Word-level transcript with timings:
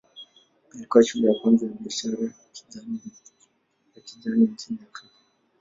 Ilikuwa 0.75 1.03
shule 1.03 1.27
ya 1.27 1.33
kwanza 1.33 1.65
ya 1.65 1.71
biashara 1.71 2.17
ya 3.95 4.01
kijani 4.01 4.43
nchini 4.43 4.77
Afrika. 4.81 5.03